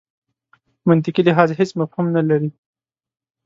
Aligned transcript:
منطقي 0.89 1.21
لحاظ 1.27 1.49
هېڅ 1.59 1.69
مفهوم 1.79 2.05
نه 2.15 2.21
لري. 2.29 2.49